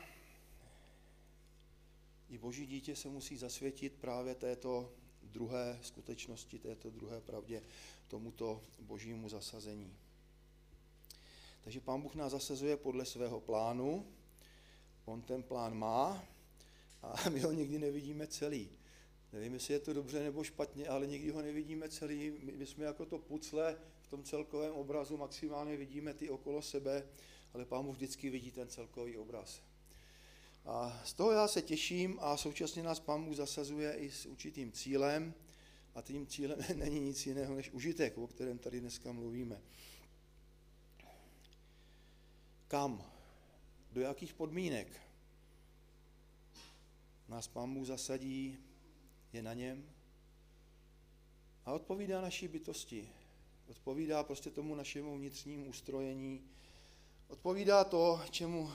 [2.29, 4.91] i boží dítě se musí zasvětit právě této
[5.25, 7.61] druhé skutečnosti, této druhé pravdě,
[8.07, 9.93] tomuto božímu zasazení.
[11.63, 14.05] Takže pán Bůh nás zasazuje podle svého plánu,
[15.05, 16.23] on ten plán má
[17.01, 18.69] a my ho nikdy nevidíme celý.
[19.34, 22.34] Nevím, jestli je to dobře nebo špatně, ale nikdy ho nevidíme celý.
[22.55, 27.07] My jsme jako to pucle v tom celkovém obrazu, maximálně vidíme ty okolo sebe,
[27.53, 29.61] ale pán Bůh vždycky vidí ten celkový obraz.
[30.66, 34.72] A z toho já se těším a současně nás pán Bůh zasazuje i s určitým
[34.72, 35.34] cílem
[35.95, 39.61] a tím cílem není nic jiného než užitek, o kterém tady dneska mluvíme.
[42.68, 43.03] Kam,
[43.91, 45.01] do jakých podmínek
[47.28, 48.57] nás Pán Bůh zasadí,
[49.34, 49.89] je na něm?
[51.66, 53.09] A odpovídá naší bytosti.
[53.68, 56.41] Odpovídá prostě tomu našemu vnitřnímu ustrojení,
[57.28, 58.72] odpovídá to, čemu,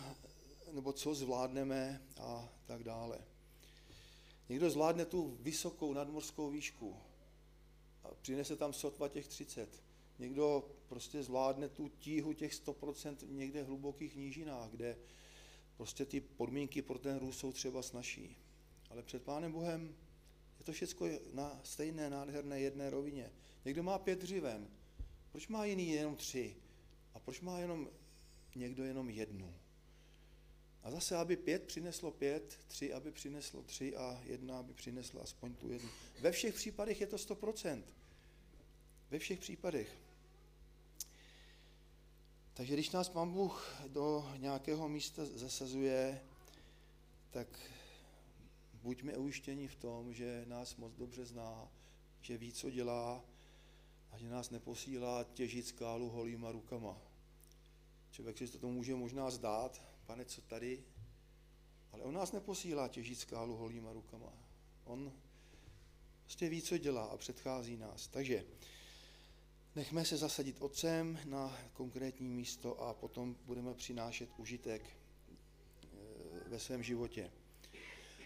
[0.72, 3.18] nebo co zvládneme a tak dále.
[4.48, 6.96] Někdo zvládne tu vysokou nadmorskou výšku
[8.04, 9.82] a přinese tam sotva těch 30.
[10.18, 14.96] Někdo prostě zvládne tu tíhu těch 100% někde hlubokých nížinách, kde
[15.76, 18.36] prostě ty podmínky pro ten růst jsou třeba snažší.
[18.90, 19.96] Ale před Pánem Bohem
[20.58, 23.32] je to všechno na stejné nádherné jedné rovině.
[23.64, 24.68] Někdo má pět dřiven,
[25.32, 26.56] proč má jiný jenom tři?
[27.14, 27.88] A proč má jenom
[28.54, 29.54] někdo jenom jednu?
[30.82, 35.54] A zase, aby pět přineslo pět, tři, aby přineslo tři a jedna, aby přinesla aspoň
[35.54, 35.90] tu jednu.
[36.20, 37.82] Ve všech případech je to 100%.
[39.10, 39.98] Ve všech případech.
[42.54, 46.20] Takže když nás Pán Bůh do nějakého místa zasazuje,
[47.30, 47.48] tak
[48.82, 51.68] buďme ujištěni v tom, že nás moc dobře zná,
[52.20, 53.24] že ví, co dělá
[54.12, 56.98] a že nás neposílá těžit skálu holýma rukama.
[58.10, 60.84] Člověk si to může možná zdát, pane, co tady?
[61.92, 64.32] Ale on nás neposílá těžit skálu holýma rukama.
[64.84, 65.12] On
[66.22, 68.06] prostě ví, co dělá a předchází nás.
[68.06, 68.44] Takže
[69.76, 75.88] nechme se zasadit otcem na konkrétní místo a potom budeme přinášet užitek eh,
[76.46, 77.30] ve svém životě.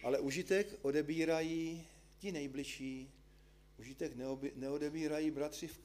[0.03, 1.87] Ale užitek odebírají
[2.19, 3.11] ti nejbližší,
[3.79, 4.13] užitek
[4.55, 5.81] neodebírají bratři v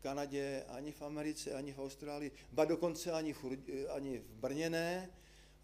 [0.00, 3.44] Kanadě, ani v Americe, ani v Austrálii, ba dokonce ani v,
[3.88, 5.10] ani v ne,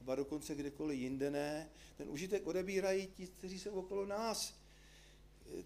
[0.00, 1.70] ba dokonce kdekoliv jinde ne.
[1.96, 4.54] Ten užitek odebírají ti, kteří jsou okolo nás,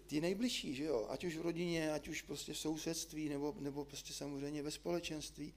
[0.07, 1.07] ti nejbližší, že jo?
[1.09, 5.53] ať už v rodině, ať už prostě v sousedství, nebo, nebo prostě samozřejmě ve společenství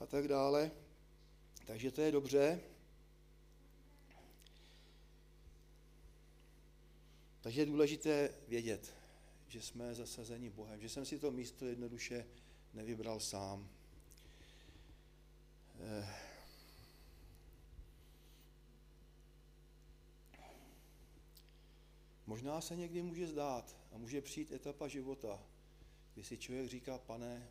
[0.00, 0.70] a tak dále.
[1.66, 2.60] Takže to je dobře.
[7.40, 8.94] Takže je důležité vědět,
[9.48, 12.26] že jsme zasazeni Bohem, že jsem si to místo jednoduše
[12.74, 13.68] nevybral sám.
[15.80, 16.31] Eh.
[22.32, 25.42] Možná se někdy může zdát a může přijít etapa života,
[26.14, 27.48] kdy si člověk říká, pane,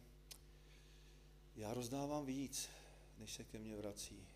[1.55, 2.69] já rozdávám víc,
[3.17, 4.27] než se ke mně vrací.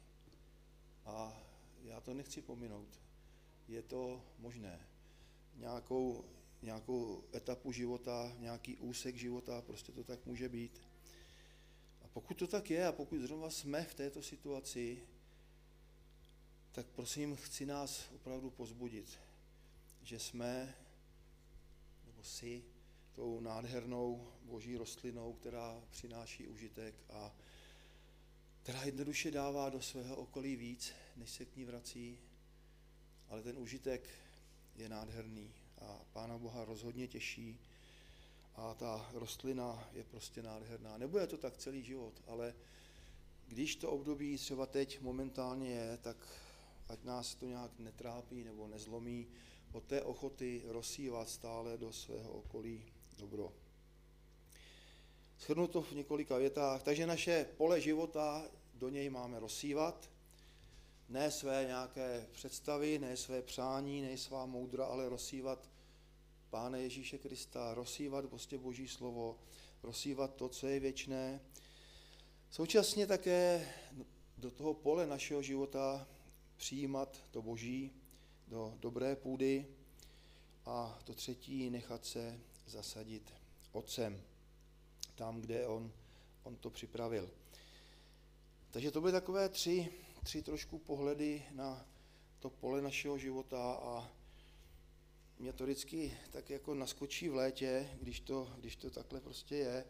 [1.06, 1.42] A
[1.84, 3.00] já to nechci pominout.
[3.68, 4.88] Je to možné.
[5.56, 6.26] Nějakou
[6.62, 10.82] nějakou etapu života, nějaký úsek života, prostě to tak může být.
[12.02, 15.04] A pokud to tak je a pokud zrovna jsme v této situaci,
[16.72, 19.25] tak prosím, chci nás opravdu pozbudit,
[20.06, 20.76] že jsme,
[22.06, 22.64] nebo si,
[23.16, 27.36] tou nádhernou boží rostlinou, která přináší užitek a
[28.64, 32.20] která jednoduše dává do svého okolí víc, než se k ní vrací,
[33.30, 34.10] ale ten užitek
[34.76, 37.60] je nádherný a Pána Boha rozhodně těší
[38.56, 40.98] a ta rostlina je prostě nádherná.
[40.98, 42.56] Nebude to tak celý život, ale
[43.48, 46.18] když to období třeba teď momentálně je, tak
[46.88, 49.28] ať nás to nějak netrápí nebo nezlomí,
[49.76, 52.86] od té ochoty rozsívat stále do svého okolí
[53.18, 53.54] dobro.
[55.40, 56.84] Shrnu to v několika větách.
[56.84, 60.10] Takže naše pole života, do něj máme rozsívat,
[61.10, 65.70] ne své nějaké představy, ne své přání, ne svá moudra, ale rozsívat
[66.50, 69.40] Pána Ježíše Krista, rozsívat prostě Boží slovo,
[69.84, 71.42] rozsívat to, co je věčné.
[72.50, 73.70] Současně také
[74.38, 76.08] do toho pole našeho života
[76.58, 77.92] přijímat to Boží,
[78.48, 79.68] do dobré půdy
[80.66, 83.34] a to třetí nechat se zasadit
[83.72, 84.22] Otcem,
[85.16, 85.92] tam, kde On,
[86.44, 87.30] on to připravil.
[88.72, 89.90] Takže to byly takové tři,
[90.24, 91.86] tři trošku pohledy na
[92.40, 94.12] to pole našeho života a
[95.40, 99.86] mě to vždycky tak jako naskočí v létě, když to, když to takhle prostě je.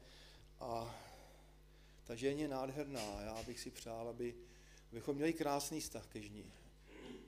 [0.60, 0.96] A
[2.04, 3.22] ta žen je nádherná.
[3.22, 4.36] Já bych si přál, aby,
[4.92, 6.52] abychom měli krásný vztah ke žní.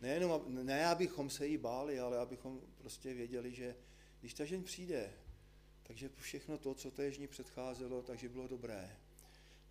[0.01, 3.75] Nejenom, ne abychom se jí báli, ale abychom prostě věděli, že
[4.19, 5.13] když ta žen přijde,
[5.83, 8.97] takže všechno to, co té žní předcházelo, takže bylo dobré.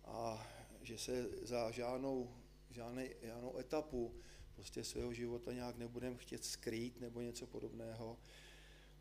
[0.03, 0.47] A
[0.81, 2.35] že se za žádnou,
[2.69, 4.15] žádnej, žádnou etapu
[4.55, 8.17] prostě svého života nějak nebudeme chtět skrýt nebo něco podobného,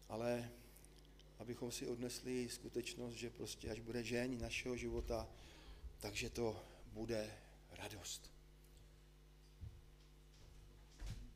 [0.09, 0.51] ale
[1.39, 5.29] abychom si odnesli skutečnost, že prostě až bude žení našeho života,
[6.01, 7.31] takže to bude
[7.71, 8.36] radost.